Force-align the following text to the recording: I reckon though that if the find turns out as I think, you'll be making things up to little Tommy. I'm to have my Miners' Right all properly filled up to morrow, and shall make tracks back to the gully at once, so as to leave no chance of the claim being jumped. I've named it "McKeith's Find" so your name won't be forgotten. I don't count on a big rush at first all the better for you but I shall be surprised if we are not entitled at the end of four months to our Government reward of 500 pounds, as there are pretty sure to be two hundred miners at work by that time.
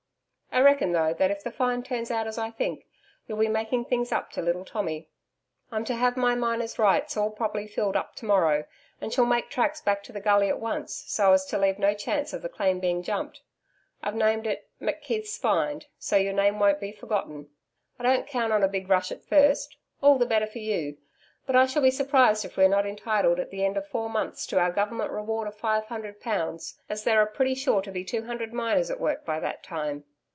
I 0.53 0.59
reckon 0.59 0.91
though 0.91 1.13
that 1.13 1.31
if 1.31 1.45
the 1.45 1.49
find 1.51 1.83
turns 1.83 2.11
out 2.11 2.27
as 2.27 2.37
I 2.37 2.51
think, 2.51 2.85
you'll 3.25 3.37
be 3.37 3.47
making 3.47 3.85
things 3.85 4.11
up 4.11 4.31
to 4.31 4.41
little 4.41 4.65
Tommy. 4.65 5.07
I'm 5.71 5.85
to 5.85 5.95
have 5.95 6.17
my 6.17 6.35
Miners' 6.35 6.77
Right 6.77 7.15
all 7.15 7.29
properly 7.31 7.67
filled 7.67 7.95
up 7.95 8.15
to 8.17 8.25
morrow, 8.25 8.65
and 8.99 9.13
shall 9.13 9.25
make 9.25 9.49
tracks 9.49 9.79
back 9.79 10.03
to 10.03 10.11
the 10.11 10.19
gully 10.19 10.49
at 10.49 10.59
once, 10.59 11.05
so 11.07 11.31
as 11.31 11.45
to 11.45 11.57
leave 11.57 11.79
no 11.79 11.93
chance 11.93 12.33
of 12.33 12.41
the 12.41 12.49
claim 12.49 12.81
being 12.81 13.01
jumped. 13.01 13.41
I've 14.03 14.13
named 14.13 14.45
it 14.45 14.67
"McKeith's 14.81 15.37
Find" 15.37 15.85
so 15.97 16.17
your 16.17 16.33
name 16.33 16.59
won't 16.59 16.81
be 16.81 16.91
forgotten. 16.91 17.49
I 17.97 18.03
don't 18.03 18.27
count 18.27 18.51
on 18.51 18.61
a 18.61 18.67
big 18.67 18.89
rush 18.89 19.09
at 19.13 19.23
first 19.23 19.77
all 20.01 20.17
the 20.17 20.25
better 20.25 20.47
for 20.47 20.59
you 20.59 20.97
but 21.45 21.55
I 21.55 21.65
shall 21.65 21.81
be 21.81 21.91
surprised 21.91 22.43
if 22.43 22.57
we 22.57 22.65
are 22.65 22.69
not 22.69 22.85
entitled 22.85 23.39
at 23.39 23.51
the 23.51 23.63
end 23.63 23.77
of 23.77 23.87
four 23.87 24.09
months 24.09 24.45
to 24.47 24.59
our 24.59 24.71
Government 24.73 25.11
reward 25.11 25.47
of 25.47 25.55
500 25.55 26.19
pounds, 26.19 26.77
as 26.89 27.05
there 27.05 27.19
are 27.21 27.25
pretty 27.25 27.55
sure 27.55 27.81
to 27.83 27.91
be 27.91 28.03
two 28.03 28.25
hundred 28.25 28.51
miners 28.51 28.89
at 28.91 28.99
work 28.99 29.23
by 29.25 29.39
that 29.39 29.63
time. 29.63 30.03